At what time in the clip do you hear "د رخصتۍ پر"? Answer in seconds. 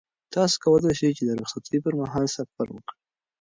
1.25-1.93